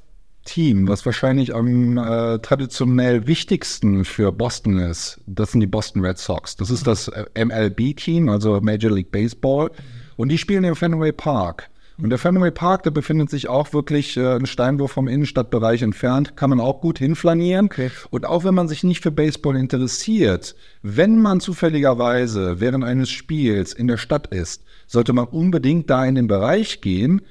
[0.43, 6.17] Team, was wahrscheinlich am äh, traditionell wichtigsten für Boston ist, das sind die Boston Red
[6.17, 6.55] Sox.
[6.55, 9.71] Das ist das äh, MLB-Team, also Major League Baseball.
[10.15, 11.69] Und die spielen im Fenway Park.
[12.01, 16.35] Und der Fenway Park, der befindet sich auch wirklich äh, einen Steinwurf vom Innenstadtbereich entfernt,
[16.35, 17.65] kann man auch gut hinflanieren.
[17.65, 17.89] Okay.
[18.11, 23.73] Und auch wenn man sich nicht für Baseball interessiert, wenn man zufälligerweise während eines Spiels
[23.73, 27.21] in der Stadt ist, sollte man unbedingt da in den Bereich gehen,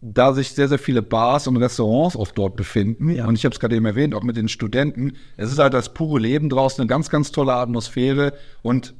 [0.00, 3.10] da sich sehr, sehr viele Bars und Restaurants oft dort befinden.
[3.10, 3.26] Ja.
[3.26, 5.16] Und ich habe es gerade eben erwähnt, auch mit den Studenten.
[5.36, 8.32] Es ist halt das pure Leben draußen, eine ganz, ganz tolle Atmosphäre.
[8.62, 8.94] Und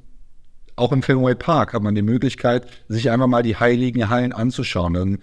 [0.81, 4.97] auch im Fenway Park hat man die Möglichkeit, sich einfach mal die heiligen Hallen anzuschauen.
[4.97, 5.19] Und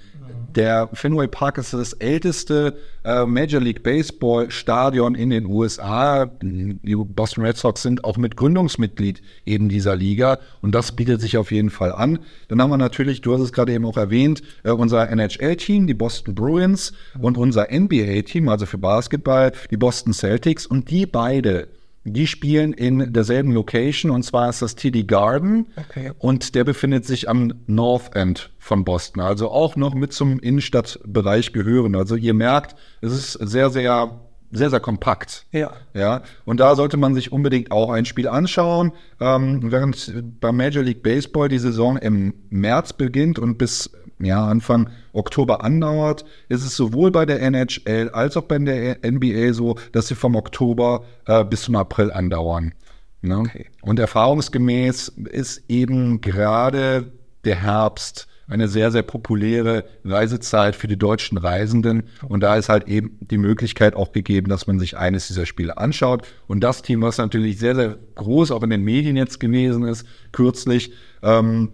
[0.55, 6.25] der Fenway Park ist das älteste äh, Major League Baseball Stadion in den USA.
[6.41, 11.37] Die Boston Red Sox sind auch mit Gründungsmitglied eben dieser Liga und das bietet sich
[11.37, 12.19] auf jeden Fall an.
[12.47, 15.93] Dann haben wir natürlich, du hast es gerade eben auch erwähnt, äh, unser NHL-Team, die
[15.93, 21.67] Boston Bruins und unser NBA-Team, also für Basketball, die Boston Celtics und die beide
[22.13, 26.11] die spielen in derselben Location und zwar ist das TD Garden Okay.
[26.19, 31.53] und der befindet sich am North End von Boston, also auch noch mit zum Innenstadtbereich
[31.53, 31.95] gehören.
[31.95, 34.19] Also ihr merkt, es ist sehr, sehr,
[34.51, 35.45] sehr, sehr kompakt.
[35.51, 35.73] Ja.
[35.93, 38.93] Ja, und da sollte man sich unbedingt auch ein Spiel anschauen.
[39.19, 43.89] Ähm, während beim Major League Baseball die Saison im März beginnt und bis
[44.19, 49.53] ja, Anfang Oktober andauert, ist es sowohl bei der NHL als auch bei der NBA
[49.53, 52.73] so, dass sie vom Oktober äh, bis zum April andauern.
[53.21, 53.43] Ne?
[53.81, 57.11] Und erfahrungsgemäß ist eben gerade
[57.43, 62.03] der Herbst eine sehr, sehr populäre Reisezeit für die deutschen Reisenden.
[62.27, 65.77] Und da ist halt eben die Möglichkeit auch gegeben, dass man sich eines dieser Spiele
[65.77, 66.25] anschaut.
[66.47, 70.05] Und das Team, was natürlich sehr, sehr groß auch in den Medien jetzt gewesen ist,
[70.31, 71.73] kürzlich, ähm,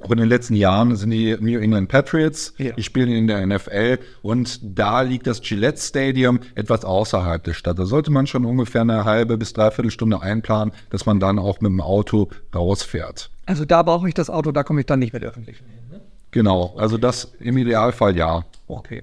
[0.00, 2.72] auch in den letzten Jahren sind die New England Patriots, Ja.
[2.72, 7.78] die spielen in der NFL und da liegt das Gillette Stadium etwas außerhalb der Stadt.
[7.78, 11.60] Da sollte man schon ungefähr eine halbe bis dreiviertel Stunde einplanen, dass man dann auch
[11.60, 13.30] mit dem Auto rausfährt.
[13.46, 15.78] Also da brauche ich das Auto, da komme ich dann nicht mit öffentlichen hin.
[15.90, 16.00] Ne?
[16.30, 18.44] Genau, also das im Idealfall ja.
[18.66, 19.02] Okay.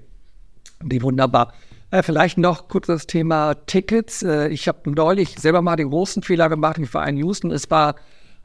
[0.84, 1.54] Die wunderbar.
[1.92, 4.24] Äh, vielleicht noch kurz das Thema Tickets.
[4.24, 6.78] Äh, ich habe neulich selber mal den großen Fehler gemacht.
[6.80, 7.52] Ich war in Houston.
[7.52, 7.96] Es war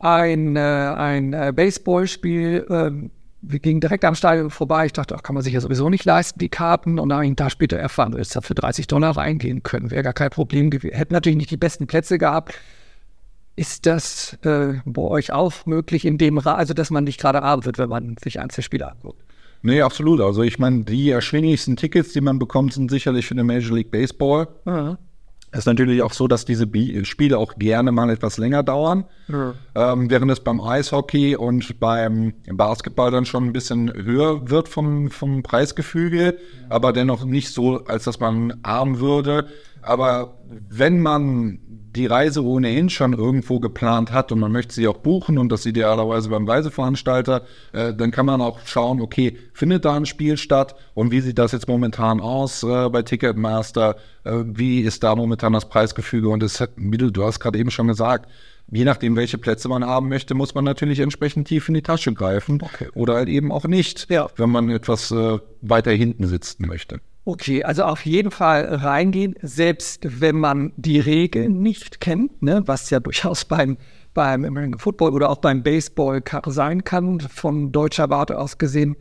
[0.01, 2.67] ein, äh, ein äh, Baseballspiel.
[2.69, 3.11] Ähm,
[3.43, 4.87] wir gingen direkt am Stadion vorbei.
[4.87, 6.99] Ich dachte, ach, kann man sich ja sowieso nicht leisten, die Karten.
[6.99, 9.63] Und dann habe ich einen Tag später erfahren, du hättest da für 30 Dollar reingehen
[9.63, 9.91] können.
[9.91, 10.95] Wäre gar kein Problem gewesen.
[10.95, 12.55] Hätten natürlich nicht die besten Plätze gehabt.
[13.57, 17.43] Ist das äh, bei euch auch möglich in dem Ra also dass man nicht gerade
[17.43, 19.23] arm wird, wenn man sich eins der Spiele anguckt?
[19.63, 20.21] Nee, absolut.
[20.21, 23.91] Also ich meine, die erschwinglichsten Tickets, die man bekommt, sind sicherlich für den Major League
[23.91, 24.49] Baseball.
[24.65, 24.97] Es
[25.53, 29.05] ist natürlich auch so, dass diese Bi Spiele auch gerne mal etwas länger dauern,
[29.75, 35.11] ähm, während es beim Eishockey und beim Basketball dann schon ein bisschen höher wird vom,
[35.11, 39.49] vom Preisgefüge, aber dennoch nicht so, als dass man arm würde.
[39.83, 40.39] Aber
[40.69, 41.59] wenn man
[41.97, 45.67] die Reise ohnehin schon irgendwo geplant hat und man möchte sie auch buchen und das
[45.67, 50.77] idealerweise beim Reiseveranstalter, äh, dann kann man auch schauen, okay, findet da ein Spiel statt
[50.95, 53.97] und wie sieht das jetzt momentan aus äh, bei Ticketmaster?
[54.25, 56.29] Äh, wie ist da momentan das Preisgefüge?
[56.29, 58.31] Und es hat, wie du, hast gerade eben schon gesagt,
[58.71, 62.13] je nachdem, welche Plätze man haben möchte, muss man natürlich entsprechend tief in die Tasche
[62.13, 62.63] greifen
[62.95, 64.29] oder halt eben auch nicht, Ja.
[64.37, 67.01] wenn man etwas äh, weiter hinten sitzen möchte.
[67.25, 72.89] Okay, also auf jeden Fall reingehen, selbst wenn man die Regeln nicht kennt, ne, was
[72.91, 73.77] ja durchaus beim,
[74.15, 78.97] beim American Football oder auch beim Baseball sein kann, von deutscher Warte aus gesehen,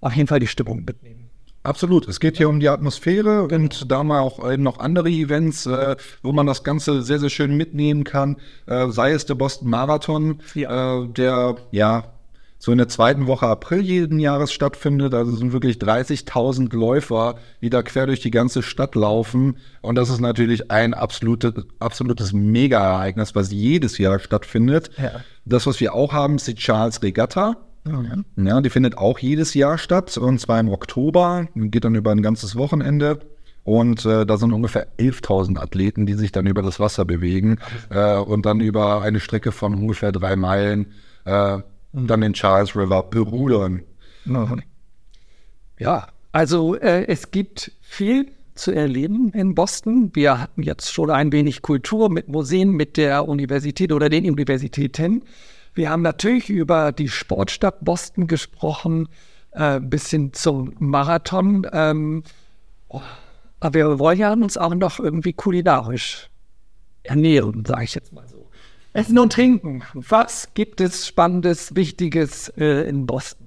[0.00, 1.30] auf jeden Fall die Stimmung mitnehmen.
[1.64, 2.06] Absolut.
[2.08, 5.96] Es geht hier um die Atmosphäre und da mal auch eben noch andere Events, äh,
[6.22, 8.36] wo man das Ganze sehr, sehr schön mitnehmen kann.
[8.66, 11.02] Äh, sei es der Boston Marathon, Ja.
[11.04, 12.13] äh, der ja
[12.64, 15.12] so in der zweiten Woche April jeden Jahres stattfindet.
[15.12, 19.58] Also es sind wirklich 30.000 Läufer, die da quer durch die ganze Stadt laufen.
[19.82, 24.90] Und das ist natürlich ein absolutes, absolutes Mega-Ereignis, was jedes Jahr stattfindet.
[24.96, 25.10] Ja.
[25.44, 27.58] Das, was wir auch haben, ist die Charles Regatta.
[28.36, 32.22] Ja, die findet auch jedes Jahr statt und zwar im Oktober, geht dann über ein
[32.22, 33.18] ganzes Wochenende.
[33.64, 37.58] Und äh, da sind ungefähr 11.000 Athleten, die sich dann über das Wasser bewegen
[37.90, 40.86] äh, und dann über eine Strecke von ungefähr drei Meilen
[41.26, 41.58] äh,
[41.94, 43.82] dann den Charles River berudern.
[45.78, 50.10] Ja, also äh, es gibt viel zu erleben in Boston.
[50.14, 55.22] Wir hatten jetzt schon ein wenig Kultur mit Museen, mit der Universität oder den Universitäten.
[55.74, 59.08] Wir haben natürlich über die Sportstadt Boston gesprochen,
[59.52, 61.66] äh, bis hin zum Marathon.
[61.72, 62.22] Ähm,
[62.88, 63.00] oh,
[63.60, 66.28] aber wir wollen ja uns auch noch irgendwie kulinarisch
[67.02, 68.33] ernähren, sage ich jetzt mal so.
[68.94, 69.82] Essen und Trinken.
[69.92, 73.44] Was gibt es Spannendes, Wichtiges äh, in Boston?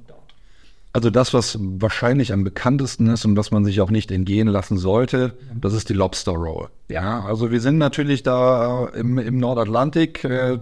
[0.92, 4.78] Also das, was wahrscheinlich am bekanntesten ist und was man sich auch nicht entgehen lassen
[4.78, 6.70] sollte, das ist die Lobster Roll.
[6.90, 10.24] Ja, also wir sind natürlich da im, im Nordatlantik.
[10.24, 10.58] Äh,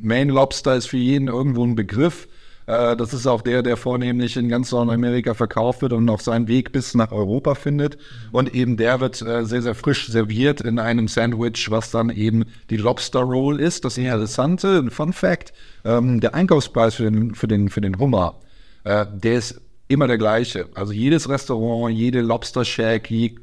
[0.00, 2.26] Maine Lobster ist für jeden irgendwo ein Begriff.
[2.66, 6.48] Äh, das ist auch der, der vornehmlich in ganz Nordamerika verkauft wird und auch seinen
[6.48, 7.98] Weg bis nach Europa findet.
[8.32, 12.44] Und eben der wird äh, sehr, sehr frisch serviert in einem Sandwich, was dann eben
[12.70, 13.84] die Lobster Roll ist.
[13.84, 15.52] Das Interessante, ein Fun Fact,
[15.84, 18.40] ähm, der Einkaufspreis für den, für den, für den Hummer
[18.84, 20.68] äh, der ist immer der gleiche.
[20.74, 23.34] Also jedes Restaurant, jede Lobster Shack, je,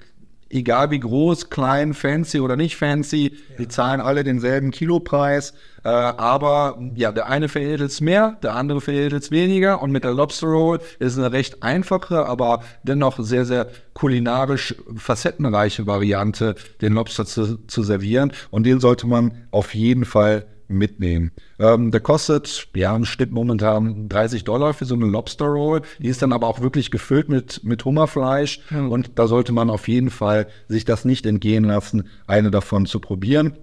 [0.52, 5.54] egal wie groß, klein, fancy oder nicht fancy, die zahlen alle denselben Kilopreis.
[5.84, 9.82] Äh, aber ja, der eine veredelt es mehr, der andere veredelt es weniger.
[9.82, 15.88] Und mit der Lobster Roll ist eine recht einfache, aber dennoch sehr, sehr kulinarisch facettenreiche
[15.88, 18.32] Variante, den Lobster zu, zu servieren.
[18.52, 20.46] Und den sollte man auf jeden Fall
[20.78, 21.32] mitnehmen.
[21.60, 25.82] Ähm, der kostet ja im Schnitt momentan 30 Dollar für so eine Lobster Roll.
[26.00, 28.62] Die ist dann aber auch wirklich gefüllt mit, mit Hummerfleisch.
[28.72, 33.00] Und da sollte man auf jeden Fall sich das nicht entgehen lassen, eine davon zu
[33.00, 33.58] probieren.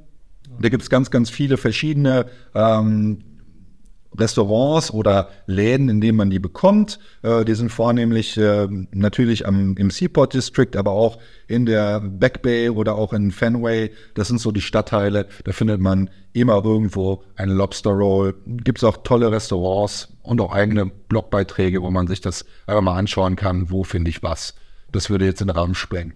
[0.60, 3.20] Da gibt es ganz, ganz viele verschiedene ähm,
[4.16, 6.98] Restaurants oder Läden, in denen man die bekommt.
[7.22, 12.42] Äh, die sind vornehmlich äh, natürlich am, im Seaport District, aber auch in der Back
[12.42, 13.90] Bay oder auch in Fenway.
[14.14, 15.26] Das sind so die Stadtteile.
[15.44, 18.34] Da findet man immer irgendwo eine Lobster Roll.
[18.46, 22.96] Gibt es auch tolle Restaurants und auch eigene Blogbeiträge, wo man sich das einfach mal
[22.96, 23.70] anschauen kann.
[23.70, 24.54] Wo finde ich was?
[24.90, 26.14] Das würde jetzt in den Rahmen sprengen.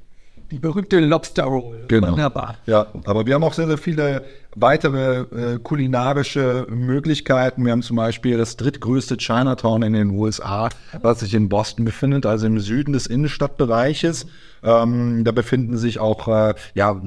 [0.52, 1.86] Die berühmte Lobster Roll.
[1.88, 2.12] Genau.
[2.12, 2.58] Wunderbar.
[2.66, 4.22] Ja, aber wir haben auch sehr, sehr viele
[4.54, 7.64] weitere äh, kulinarische Möglichkeiten.
[7.64, 10.68] Wir haben zum Beispiel das drittgrößte Chinatown in den USA,
[11.00, 14.26] was sich in Boston befindet, also im Süden des Innenstadtbereiches.
[14.62, 17.00] Ähm, da befinden sich auch äh, ja,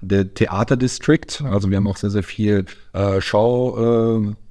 [0.00, 1.44] der Theaterdistrikt.
[1.48, 4.26] Also wir haben auch sehr, sehr viel äh, Show.
[4.26, 4.47] Äh,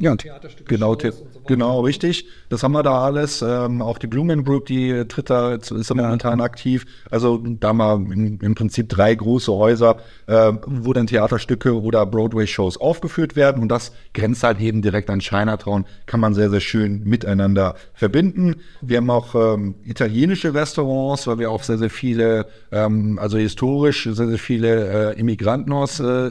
[0.00, 0.74] ja, Theaterstücke.
[0.74, 1.10] Genau, so
[1.46, 2.26] genau, richtig.
[2.48, 3.42] Das haben wir da alles.
[3.42, 5.94] Ähm, auch die Blumen Group, die tritt da, ist ja.
[5.94, 6.86] momentan aktiv.
[7.10, 12.06] Also da haben wir im, im Prinzip drei große Häuser, äh, wo dann Theaterstücke oder
[12.06, 13.62] Broadway-Shows aufgeführt werden.
[13.62, 15.84] Und das grenzt halt eben direkt an Chinatown.
[16.06, 18.56] Kann man sehr, sehr schön miteinander verbinden.
[18.80, 24.04] Wir haben auch ähm, italienische Restaurants, weil wir auch sehr, sehr viele, ähm, also historisch
[24.04, 26.30] sehr, sehr viele äh, Immigranten aus äh,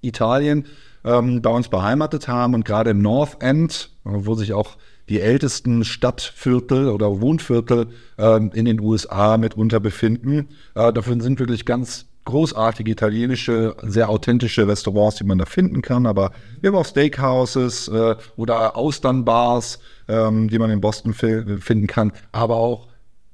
[0.00, 0.64] Italien
[1.04, 4.76] ähm, bei uns beheimatet haben und gerade im North End, wo sich auch
[5.08, 10.48] die ältesten Stadtviertel oder Wohnviertel äh, in den USA mitunter befinden.
[10.74, 16.06] Äh, dafür sind wirklich ganz großartige italienische, sehr authentische Restaurants, die man da finden kann.
[16.06, 22.12] Aber wir haben auch Steakhouses äh, oder Austernbars, ähm, die man in Boston finden kann,
[22.30, 22.88] aber auch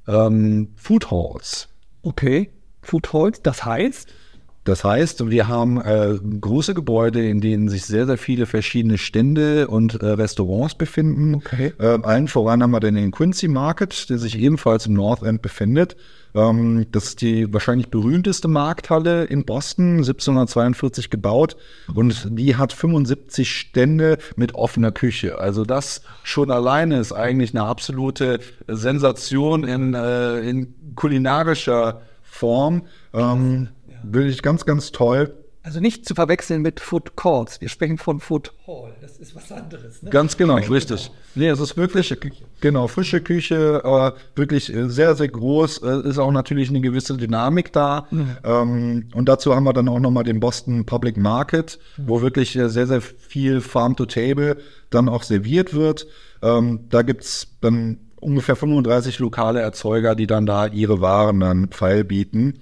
[0.09, 1.69] ähm, Food Halls.
[2.03, 2.51] Okay,
[2.81, 4.09] Food Halls, das heißt?
[4.67, 9.69] Das heißt, wir haben äh, große Gebäude, in denen sich sehr, sehr viele verschiedene Stände
[9.69, 11.37] und äh, Restaurants befinden.
[11.37, 11.73] Okay.
[11.79, 15.97] Äh, allen voran haben wir den Quincy Market, der sich ebenfalls im North End befindet.
[16.35, 21.57] Ähm, das ist die wahrscheinlich berühmteste Markthalle in Boston, 1742 gebaut.
[21.95, 25.39] Und die hat 75 Stände mit offener Küche.
[25.39, 32.83] Also das schon alleine ist eigentlich eine absolute Sensation in, äh, in kulinarischer Form.
[33.15, 33.69] Ähm,
[34.13, 35.35] Finde ich ganz, ganz toll.
[35.67, 37.61] Also nicht zu verwechseln mit Food Courts.
[37.61, 38.95] Wir sprechen von Food Hall.
[39.01, 40.01] Das ist was anderes.
[40.01, 40.11] Ne?
[40.11, 41.11] Ganz genau, richtig.
[41.35, 45.79] Nee, es ist wirklich, frische genau, frische Küche, äh, wirklich sehr, sehr groß.
[45.79, 48.07] Äh, ist auch natürlich eine gewisse Dynamik da.
[48.13, 48.37] Mhm.
[48.45, 52.03] Ähm, und dazu haben wir dann auch nochmal den Boston Public Market, mhm.
[52.07, 54.59] wo wirklich sehr, sehr viel Farm to Table
[54.91, 56.07] dann auch serviert wird.
[56.43, 62.61] Ähm, da gibt's dann ungefähr 35 lokale Erzeuger, die dann da ihre Waren dann feilbieten.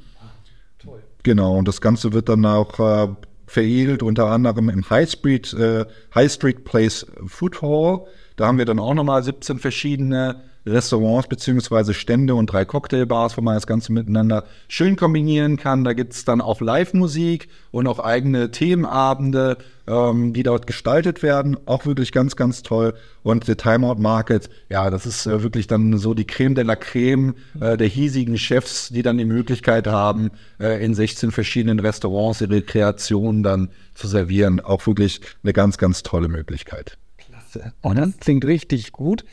[1.24, 3.08] Genau, und das Ganze wird dann auch äh,
[3.46, 8.06] veredelt, unter anderem im High Street, äh, High Street Place Food Hall.
[8.36, 13.42] Da haben wir dann auch nochmal 17 verschiedene Restaurants beziehungsweise Stände und drei Cocktailbars, wo
[13.42, 15.84] man das Ganze miteinander schön kombinieren kann.
[15.84, 21.56] Da gibt es dann auch Live-Musik und auch eigene Themenabende, ähm, die dort gestaltet werden.
[21.66, 22.94] Auch wirklich ganz, ganz toll.
[23.22, 26.76] Und der Timeout Market, ja, das ist äh, wirklich dann so die Creme de la
[26.76, 32.40] Creme äh, der hiesigen Chefs, die dann die Möglichkeit haben, äh, in 16 verschiedenen Restaurants
[32.40, 34.60] ihre Kreationen dann zu servieren.
[34.60, 36.96] Auch wirklich eine ganz, ganz tolle Möglichkeit.
[37.18, 37.72] Klasse.
[37.82, 39.24] Und das klingt richtig gut.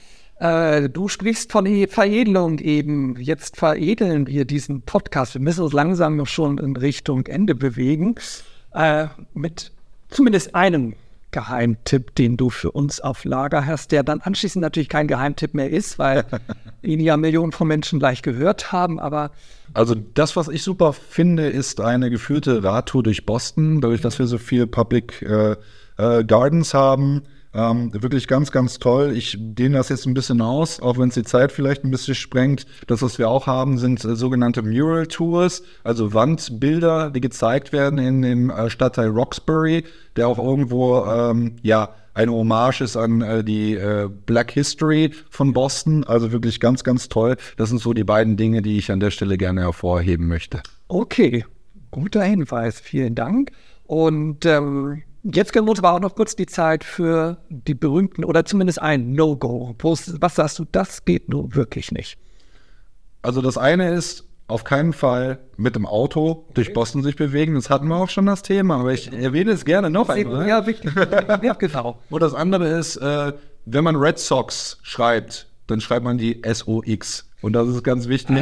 [0.41, 3.15] Äh, du sprichst von Veredelung eben.
[3.19, 5.35] Jetzt veredeln wir diesen Podcast.
[5.35, 8.15] Wir müssen uns langsam schon in Richtung Ende bewegen.
[8.73, 9.71] Äh, mit
[10.09, 10.95] zumindest einem
[11.29, 15.69] Geheimtipp, den du für uns auf Lager hast, der dann anschließend natürlich kein Geheimtipp mehr
[15.69, 16.25] ist, weil
[16.81, 19.29] ihn ja Millionen von Menschen gleich gehört haben, aber
[19.73, 24.25] also das, was ich super finde, ist eine geführte Radtour durch Boston, dadurch, dass wir
[24.25, 25.55] so viel Public äh,
[25.97, 27.21] äh, Gardens haben
[27.53, 29.13] ähm, wirklich ganz, ganz toll.
[29.15, 32.15] Ich dehne das jetzt ein bisschen aus, auch wenn es die Zeit vielleicht ein bisschen
[32.15, 32.65] sprengt.
[32.87, 37.99] Das, was wir auch haben, sind äh, sogenannte Mural Tours, also Wandbilder, die gezeigt werden
[37.99, 39.83] in dem äh, Stadtteil Roxbury,
[40.15, 45.53] der auch irgendwo, ähm, ja, eine Hommage ist an äh, die äh, Black History von
[45.53, 46.03] Boston.
[46.03, 47.37] Also wirklich ganz, ganz toll.
[47.57, 50.61] Das sind so die beiden Dinge, die ich an der Stelle gerne hervorheben möchte.
[50.87, 51.45] Okay,
[51.89, 52.81] guter Hinweis.
[52.81, 53.51] Vielen Dank.
[53.85, 58.25] Und ähm, Jetzt können wir uns aber auch noch kurz die Zeit für die berühmten
[58.25, 59.75] oder zumindest ein No-Go.
[59.79, 62.17] Was sagst du, das geht nun wirklich nicht?
[63.21, 67.55] Also das eine ist, auf keinen Fall mit dem Auto durch Boston sich bewegen.
[67.55, 70.47] Das hatten wir auch schon das Thema, aber ich erwähne es gerne noch einmal.
[70.47, 70.93] Ja, wirklich.
[71.41, 71.99] ja, genau.
[72.09, 73.33] Und das andere ist, äh,
[73.65, 77.29] wenn man Red Sox schreibt, dann schreibt man die SOX.
[77.41, 78.37] Und das ist ganz wichtig.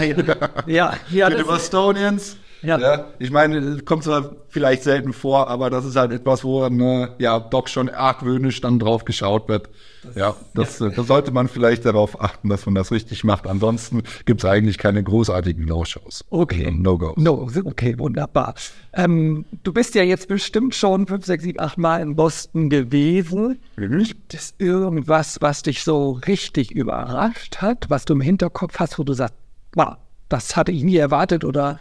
[0.65, 2.37] Ja, ja, Für die Bostonians.
[2.61, 2.77] Ja.
[2.77, 3.05] Ja.
[3.19, 7.39] ich meine, kommt zwar vielleicht selten vor, aber das ist halt etwas, wo äh, ja
[7.39, 9.69] doch schon argwöhnisch dann drauf geschaut wird.
[10.15, 13.47] ja, das, äh, da sollte man vielleicht darauf achten, dass man das richtig macht.
[13.47, 16.25] Ansonsten gibt es eigentlich keine großartigen No-Shows.
[16.29, 16.71] Okay.
[16.71, 17.17] No-Gos.
[17.17, 18.55] No, okay, wunderbar.
[18.93, 23.59] Ähm, du bist ja jetzt bestimmt schon fünf, sechs, sieben, acht Mal in Boston gewesen.
[23.77, 29.03] Gibt es irgendwas, was dich so richtig überrascht hat, was du im Hinterkopf hast, wo
[29.03, 29.35] du sagst,
[29.75, 29.95] wow,
[30.27, 31.79] das hatte ich nie erwartet oder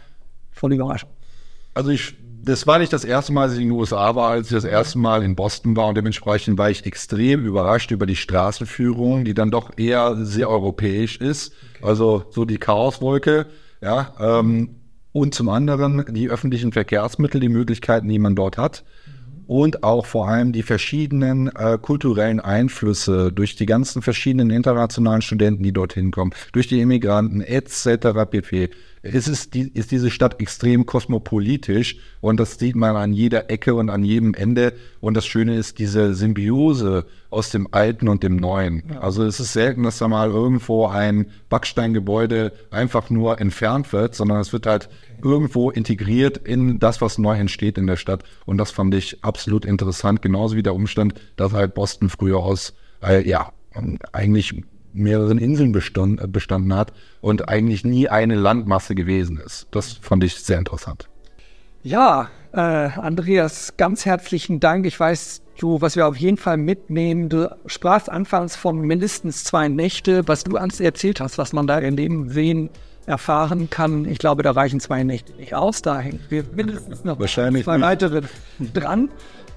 [0.59, 1.09] voll Überraschung?
[1.73, 4.47] Also ich, das war nicht das erste Mal, dass ich in den USA war, als
[4.47, 8.15] ich das erste Mal in Boston war und dementsprechend war ich extrem überrascht über die
[8.15, 11.53] Straßenführung, die dann doch eher sehr europäisch ist.
[11.81, 13.47] Also so die Chaoswolke,
[13.81, 14.13] ja.
[14.19, 14.75] Ähm,
[15.11, 18.83] und zum anderen die öffentlichen Verkehrsmittel, die Möglichkeiten, die man dort hat.
[19.47, 25.63] Und auch vor allem die verschiedenen äh, kulturellen Einflüsse durch die ganzen verschiedenen internationalen Studenten,
[25.63, 28.29] die dorthin kommen, durch die Immigranten etc.
[28.29, 28.69] pp.
[29.01, 33.73] Es ist, die, ist diese Stadt extrem kosmopolitisch und das sieht man an jeder Ecke
[33.75, 34.73] und an jedem Ende.
[34.99, 38.83] Und das Schöne ist diese Symbiose aus dem Alten und dem Neuen.
[38.99, 44.39] Also es ist selten, dass da mal irgendwo ein Backsteingebäude einfach nur entfernt wird, sondern
[44.41, 44.89] es wird halt
[45.23, 48.23] irgendwo integriert in das, was neu entsteht in der Stadt.
[48.45, 52.73] Und das fand ich absolut interessant, genauso wie der Umstand, dass halt Boston früher aus,
[53.01, 53.51] äh, ja,
[54.11, 54.63] eigentlich
[54.93, 59.67] mehreren Inseln bestand, äh, bestanden hat und eigentlich nie eine Landmasse gewesen ist.
[59.71, 61.09] Das fand ich sehr interessant.
[61.83, 64.85] Ja, äh, Andreas, ganz herzlichen Dank.
[64.85, 69.67] Ich weiß, du, was wir auf jeden Fall mitnehmen, du sprachst anfangs von mindestens zwei
[69.67, 72.69] Nächte, was du ans erzählt hast, was man da erleben, sehen,
[73.05, 74.05] erfahren kann.
[74.05, 75.81] Ich glaube, da reichen zwei Nächte nicht aus.
[75.81, 78.21] Da hängen wir mindestens noch Wahrscheinlich zwei weitere
[78.73, 79.09] dran.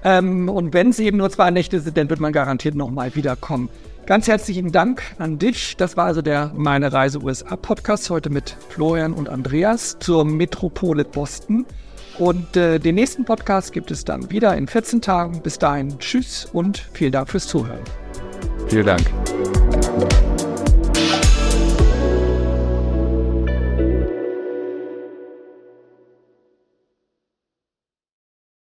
[0.03, 3.69] Ähm, und wenn es eben nur zwei Nächte sind, dann wird man garantiert nochmal wiederkommen.
[4.05, 5.77] Ganz herzlichen Dank an dich.
[5.77, 11.05] Das war also der Meine Reise USA Podcast heute mit Florian und Andreas zur Metropole
[11.05, 11.65] Boston.
[12.19, 15.41] Und äh, den nächsten Podcast gibt es dann wieder in 14 Tagen.
[15.41, 17.79] Bis dahin, tschüss und vielen Dank fürs Zuhören.
[18.67, 19.03] Vielen Dank.